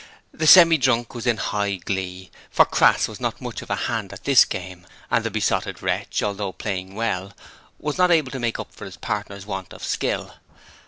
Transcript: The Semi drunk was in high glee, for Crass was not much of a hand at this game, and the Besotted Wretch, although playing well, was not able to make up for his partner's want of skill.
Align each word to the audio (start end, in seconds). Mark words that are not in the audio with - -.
The 0.33 0.47
Semi 0.47 0.79
drunk 0.79 1.13
was 1.13 1.27
in 1.27 1.37
high 1.37 1.75
glee, 1.75 2.31
for 2.49 2.65
Crass 2.65 3.07
was 3.07 3.19
not 3.19 3.39
much 3.39 3.61
of 3.61 3.69
a 3.69 3.75
hand 3.75 4.11
at 4.11 4.23
this 4.23 4.45
game, 4.45 4.87
and 5.11 5.23
the 5.23 5.29
Besotted 5.29 5.83
Wretch, 5.83 6.23
although 6.23 6.53
playing 6.53 6.95
well, 6.95 7.33
was 7.77 7.99
not 7.99 8.09
able 8.09 8.31
to 8.31 8.39
make 8.39 8.57
up 8.57 8.73
for 8.73 8.85
his 8.85 8.97
partner's 8.97 9.45
want 9.45 9.73
of 9.73 9.83
skill. 9.83 10.33